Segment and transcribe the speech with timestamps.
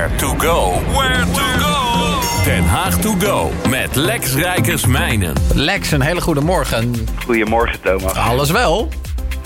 [0.00, 0.72] Where to go.
[0.92, 2.20] Where to go.
[2.44, 5.34] Den Haag to go met Lex Rijkersmijnen.
[5.54, 6.94] Lex, een hele goede morgen.
[7.24, 8.14] Goedemorgen, Thomas.
[8.14, 8.88] Alles wel?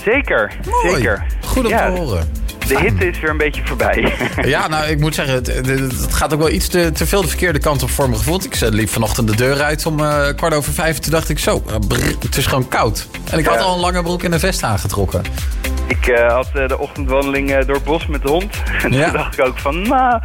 [0.04, 0.95] Zeker, Mooi.
[0.95, 1.27] zeker.
[1.45, 2.32] Goed om Ja, te horen.
[2.69, 4.12] De hitte is weer een beetje voorbij.
[4.54, 7.58] Ja, nou, ik moet zeggen, het, gaat ook wel iets te, te veel de verkeerde
[7.58, 8.44] kant op voor me gevoeld.
[8.44, 10.98] Ik zet liep vanochtend de deur uit om eh, kwart over vijf.
[10.98, 13.06] Toen dacht ik zo, eh, brrr, het is gewoon koud.
[13.30, 15.22] En ik had al een lange broek en een vest aangetrokken.
[15.87, 18.55] Ik eh, had eh, de ochtendwandeling eh, door het bos met de hond.
[18.84, 19.05] En Ja.
[19.05, 20.20] toen dacht ik ook van, nou,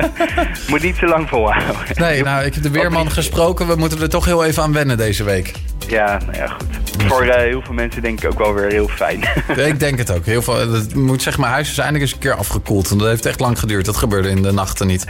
[0.68, 1.76] moet niet te lang volhouden.
[1.94, 3.66] Nee, nou, ik heb de weerman gesproken.
[3.66, 5.52] We moeten er toch heel even aan wennen deze week.
[5.88, 7.02] Ja, nou ja, goed.
[7.06, 9.20] Voor heel veel mensen denk ik ook wel weer heel fijn.
[9.66, 10.24] Ik denk het ook.
[10.24, 12.90] Heel veel, het moet zeg maar, huis is eindelijk eens een keer afgekoeld.
[12.90, 13.84] En dat heeft echt lang geduurd.
[13.84, 15.04] Dat gebeurde in de nachten niet.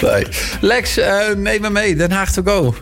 [0.00, 0.26] Nee.
[0.60, 1.00] Lex,
[1.36, 1.94] neem me mee.
[1.96, 2.74] Den Haag to go.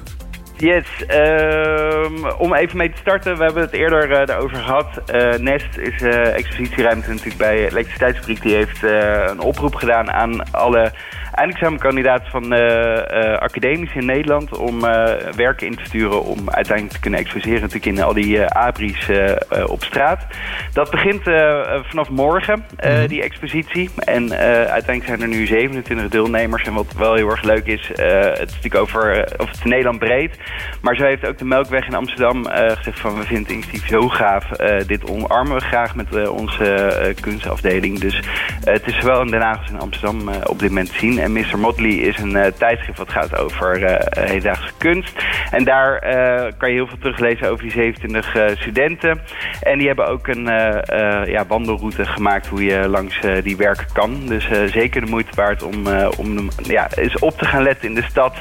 [0.56, 5.02] Yes, ehm, om even mee te starten, we hebben het eerder eh, daarover gehad.
[5.06, 8.42] Eh, Nest is eh, expositieruimte natuurlijk bij Elektriciteitsfabriek.
[8.42, 10.92] Die heeft eh, een oproep gedaan aan alle
[11.34, 14.56] eindexamenkandidaten van eh eh academies in Nederland...
[14.56, 18.44] om eh werken in te sturen om uiteindelijk te kunnen exposeren natuurlijk in al die
[18.44, 19.36] eh, abris eh, eh,
[19.66, 20.26] op straat.
[20.72, 23.90] Dat begint eh, eh, vanaf morgen, eh, die expositie.
[23.94, 26.64] En eh, uiteindelijk zijn er nu 27 deelnemers.
[26.64, 29.56] En wat wel heel erg leuk is, eh, het is natuurlijk over, eh, of het
[29.56, 30.36] is Nederland breed.
[30.80, 33.86] Maar zo heeft ook de Melkweg in Amsterdam eh, gezegd van we vinden het initiatief
[33.88, 34.50] zo gaaf.
[34.52, 37.98] eh, dit omarmen we graag met eh, onze eh, kunstafdeling.
[37.98, 38.20] Dus
[38.64, 40.98] eh, het is zowel in Den Haag als in Amsterdam eh, op dit moment te
[40.98, 41.18] zien.
[41.18, 41.58] En Mr.
[41.58, 45.12] Motley is een eh, tijdschrift wat gaat over eh, hedendaagse kunst.
[45.50, 49.20] En daar eh, kan je heel veel teruglezen over die 27 eh, studenten.
[49.62, 53.56] En die hebben ook een eh, eh, ja, wandelroute gemaakt hoe je langs eh, die
[53.56, 54.26] werken kan.
[54.26, 57.88] Dus eh, zeker de moeite waard om, eh, om ja, eens op te gaan letten
[57.88, 58.34] in de stad.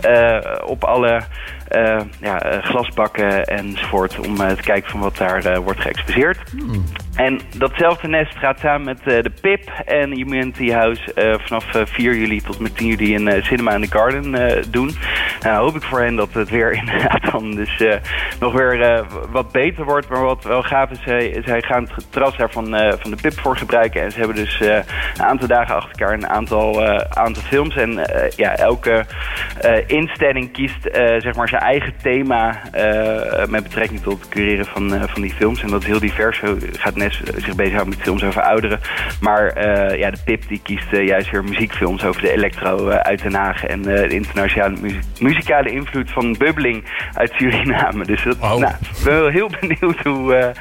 [0.00, 1.20] eh, op alle
[1.76, 4.18] eh, ja, eh, glasbakken enzovoort.
[4.18, 6.38] Om eh, te kijken van wat daar wordt geëxposeerd.
[7.14, 12.40] En datzelfde nest gaat samen met de PIP en Humanity House vanaf eh, 4 juli
[12.40, 14.32] tot met 10 juli een eh, Cinema in the Garden
[14.70, 14.90] doen.
[15.40, 17.84] Nou hoop ik voor hen dat het weer inderdaad dan dus
[18.40, 20.08] nog weer wat beter wordt.
[20.08, 21.02] Maar wat wel gaaf is,
[21.44, 24.02] zij, gaan het terras daarvan eh, van de PIP voor gebruiken.
[24.02, 27.76] En ze hebben dus een aantal dagen achter elkaar een aantal, aantal films.
[27.76, 27.90] En
[28.36, 29.04] ja, elke
[29.86, 30.88] instelling kiest
[31.18, 35.34] zeg maar zijn eigen thema eh, met betrekking tot het cureren van, eh, van die
[35.34, 35.62] films.
[35.62, 36.38] En dat is heel divers.
[36.38, 38.80] Zo gaat Nes zich bezighouden met films over ouderen.
[39.20, 43.34] Maar eh, ja, de PIP die kiest juist weer muziekfilms over de electro uit Den
[43.34, 43.64] Haag.
[43.64, 46.84] En de internationale mu- muzikale invloed van bubbeling
[47.14, 48.04] uit Suriname.
[48.04, 48.56] Dus dat, Oh.
[48.56, 50.52] nou, ik ben wel heel benieuwd hoe,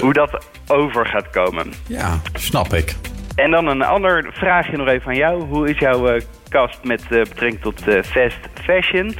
[0.00, 1.72] hoe dat over gaat komen.
[1.86, 2.94] Ja, snap ik.
[3.34, 5.42] En dan een ander vraagje nog even aan jou.
[5.42, 9.14] Hoe is jouw eh, kast met betrekking tot eh, fast fashion?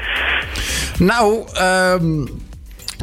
[1.01, 2.25] Nou, ehm,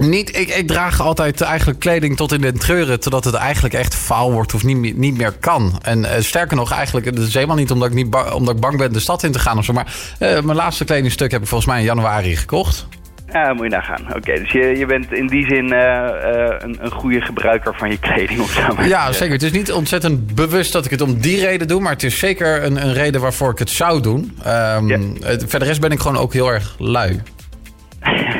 [0.01, 2.99] niet, ik, ik draag altijd eigenlijk kleding tot in de treuren...
[2.99, 5.79] totdat het eigenlijk echt faal wordt of niet, meer- niet meer kan.
[5.81, 8.77] En eh, sterker nog, eigenlijk, het is helemaal niet omdat ik, niet omdat ik bang
[8.77, 9.73] ben de stad in te gaan of zo...
[9.73, 12.87] maar eh, mijn laatste kledingstuk heb ik volgens mij in januari gekocht.
[13.33, 14.15] Ja, moet je nagaan.
[14.15, 17.99] Oké, dus je, je bent in die zin eh, een, een goede gebruiker van je
[17.99, 18.73] kleding of zo.
[18.75, 19.33] maar Ja, zeker.
[19.33, 21.81] Het is niet ontzettend bewust dat ik het om die reden doe...
[21.81, 24.37] maar het is zeker een, een reden waarvoor ik het zou doen.
[24.43, 24.81] Ja.
[25.19, 27.21] het- Verder rest ben ik gewoon ook heel erg lui.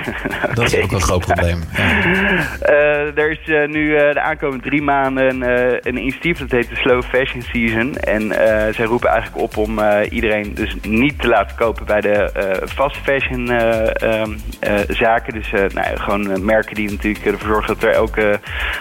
[0.54, 1.64] Dat is ook een groot probleem.
[2.62, 5.42] Eh, er is eh, nu eh, de aankomende drie maanden
[5.88, 7.96] een initiatief dat heet de Slow Fashion Season.
[7.96, 8.32] En
[8.74, 12.32] zij roepen eigenlijk op om iedereen dus niet te laten kopen bij de
[12.66, 15.34] fast fashion eh, ehm, eh, zaken.
[15.34, 18.40] Dus nou, gewoon merken die natuurlijk ervoor zorgen dat er elke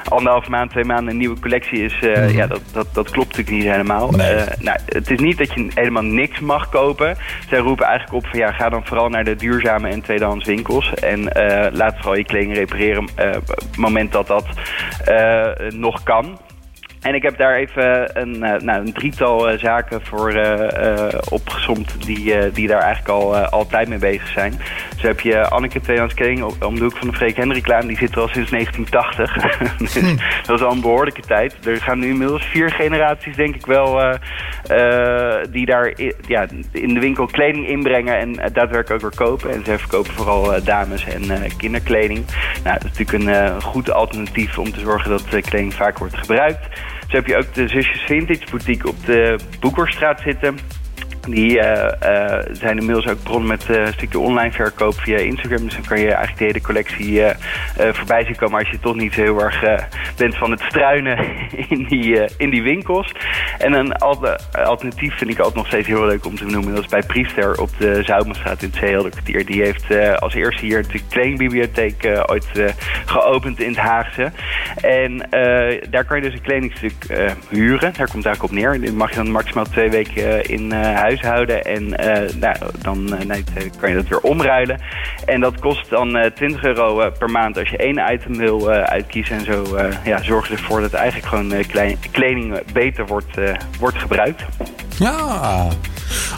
[0.08, 1.98] anderhalf maand, twee maanden een nieuwe collectie is.
[2.00, 4.10] Eh, Ja, dat, dat, dat klopt natuurlijk niet helemaal.
[4.10, 4.34] Nee.
[4.34, 7.16] Eh, nou, het is niet dat je helemaal niks mag kopen.
[7.48, 10.94] Zij roepen eigenlijk op van ja, ga dan vooral naar de duurzame en tweedehands winkels.
[10.94, 14.46] En eh, laat vooral je kleding repareren eh, op het moment dat dat
[15.70, 16.38] nog kan.
[17.00, 22.06] En ik heb daar even een, eh, nou, een drietal eh, zaken voor eh, opgesomd
[22.06, 24.54] die, die daar eigenlijk al altijd mee bezig zijn.
[24.96, 27.86] Zo heb je Anneke op- om de hoek van de Freek Hendriklaan.
[27.86, 29.32] Die zit er al sinds 1980.
[29.78, 29.94] dus
[30.42, 31.66] dat is al een behoorlijke tijd.
[31.66, 34.18] Er gaan nu inmiddels vier generaties denk ik wel
[35.50, 35.92] die daar
[36.26, 39.50] ja, in de winkel kleding inbrengen en daadwerkelijk ook weer kopen.
[39.50, 42.24] En ze verkopen vooral dames en kinderkleding.
[42.64, 46.68] Nou, dat is natuurlijk een goed alternatief om te zorgen dat kleding vaak wordt gebruikt.
[47.08, 50.58] Zo heb je ook de Zusjes Vintage Boutique op de Boekerstraat zitten.
[51.28, 55.64] Die eh, eh, zijn inmiddels ook begonnen met eh, een stukje online verkoop via Instagram.
[55.64, 57.22] Dus dan kan je eigenlijk de hele collectie
[57.92, 59.64] voorbij zien komen als je toch niet heel erg
[60.16, 61.18] bent van het struinen
[61.68, 63.12] in die, in die winkels.
[63.58, 66.74] En een al- alternatief vind ik altijd nog steeds heel leuk om te noemen.
[66.74, 69.46] Dat is bij Priester op de Zoumenstraat in het Zeehelderkwartier.
[69.46, 72.46] Die heeft als eerste hier de kledingbibliotheek ooit
[73.06, 74.32] geopend in het Haagse.
[74.80, 75.28] En
[75.90, 76.94] daar kan je dus een kledingstuk
[77.48, 77.92] huren.
[77.92, 78.80] Daar komt het eigenlijk op neer.
[78.80, 81.64] Die mag je dan maximaal twee weken in huis huishouden.
[81.64, 81.88] En
[82.40, 83.44] nou, dan nee,
[83.80, 84.80] kan je dat weer omruilen.
[85.24, 89.36] En dat kost dan 20 euro per maand als je één item wil uitkiezen.
[89.36, 89.64] En zo
[90.04, 91.52] ja, zorgen ze ervoor dat eigenlijk gewoon
[92.12, 93.38] kleding beter wordt,
[93.78, 94.44] wordt gebruikt.
[94.98, 95.68] Ja,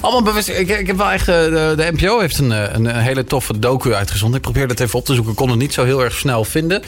[0.00, 0.48] allemaal bewust.
[0.48, 1.26] Ik, ik heb wel echt.
[1.26, 4.36] De, de NPO heeft een, een, hele toffe docu uitgezonden.
[4.36, 5.34] Ik probeerde het even op te zoeken.
[5.34, 6.82] kon het niet zo heel erg snel vinden.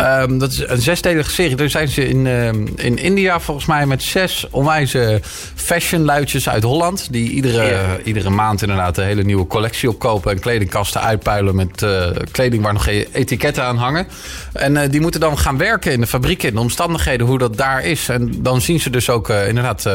[0.00, 1.56] Um, dat is een zesdelige serie.
[1.56, 5.20] Daar zijn ze in, um, in India volgens mij met zes onwijze
[5.54, 7.12] fashionluidjes uit Holland.
[7.12, 10.32] Die iedere, iedere maand inderdaad een hele nieuwe collectie opkopen.
[10.32, 14.06] En kledingkasten uitpuilen met uh, kleding waar nog geen etiketten aan hangen.
[14.52, 17.56] En uh, die moeten dan gaan werken in de fabriek in de omstandigheden hoe dat
[17.56, 18.08] daar is.
[18.08, 19.88] En dan zien ze dus ook inderdaad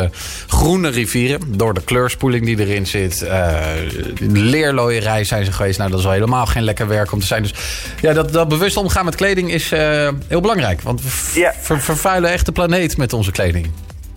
[0.48, 3.26] groene rivieren door de kleurspoeling die erin zit.
[4.20, 5.78] leerlooierij zijn ze geweest.
[5.78, 7.42] Nou, dat is al helemaal geen lekker werk om te zijn.
[7.42, 7.54] Dus
[8.02, 9.70] ja, dat, dat bewust omgaan met kleding is
[10.28, 10.82] heel belangrijk.
[10.82, 13.70] Want we ver vervuilen echt de planeet met onze kleding.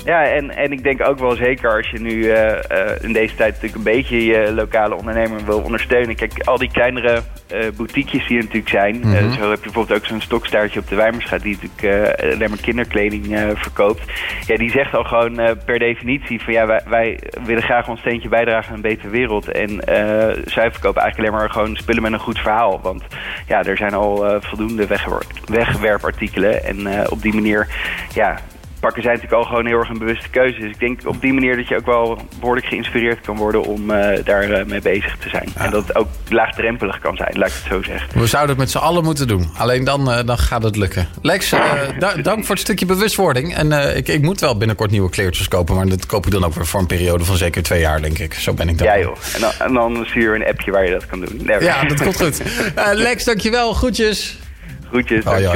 [0.05, 2.59] Ja, en, en ik denk ook wel zeker als je nu uh, uh,
[3.01, 6.17] in deze tijd natuurlijk een beetje je lokale ondernemer wil ondersteunen.
[6.17, 7.21] Kijk, al die kleinere
[7.55, 8.97] uh, boutiquejes die er natuurlijk zijn.
[8.97, 9.33] Mm -hmm.
[9.33, 13.39] zo heb je bijvoorbeeld ook zo'n stokstaartje op de Wijmersstraat die natuurlijk alleen maar kinderkleding
[13.55, 14.03] verkoopt.
[14.47, 15.35] Ja, die zegt al gewoon
[15.65, 19.49] per definitie van ja, wij, wij, willen graag ons steentje bijdragen aan een betere wereld.
[19.49, 19.69] En
[20.45, 22.81] zij verkopen eigenlijk alleen maar gewoon spullen met een goed verhaal.
[22.81, 23.03] Want
[23.47, 24.87] ja, er zijn al voldoende
[25.47, 26.65] wegwerpartikelen.
[26.65, 27.69] En op die manier,
[28.15, 28.39] ja,
[28.85, 30.61] pakken zijn natuurlijk al gewoon heel erg een bewuste keuze.
[30.61, 33.91] Dus ik denk op die manier dat je ook wel behoorlijk geïnspireerd kan worden om
[33.91, 35.49] uh, daar uh, mee bezig te zijn.
[35.55, 35.65] Ja.
[35.65, 38.21] En dat het ook laagdrempelig kan zijn, laat ik het zo zeggen.
[38.21, 39.51] We zouden het met z'n allen moeten doen.
[39.57, 41.09] Alleen dan, uh, dan gaat het lukken.
[41.23, 41.51] Lex,
[41.99, 43.55] da dank voor het stukje bewustwording.
[43.55, 45.75] En ik, ik moet wel binnenkort nieuwe kleertjes kopen.
[45.75, 48.19] Maar dat koop ik dan ook weer voor een periode van zeker twee jaar, denk
[48.19, 48.35] ik.
[48.35, 48.87] Zo ben ik dan.
[48.87, 49.17] Ja joh.
[49.35, 51.41] En dan, en dan stuur je een appje waar je dat kan doen.
[51.43, 51.63] Never.
[51.63, 52.43] Ja, dat komt goed.
[53.07, 53.73] Lex, dankjewel.
[53.73, 54.39] Groetjes.
[54.89, 55.55] Groetjes, dankjewel.